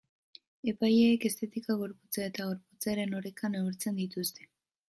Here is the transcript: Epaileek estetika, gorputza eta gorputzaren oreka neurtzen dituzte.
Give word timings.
Epaileek 0.71 1.27
estetika, 1.29 1.77
gorputza 1.83 2.25
eta 2.31 2.49
gorputzaren 2.53 3.15
oreka 3.23 3.55
neurtzen 3.59 4.01
dituzte. 4.05 4.53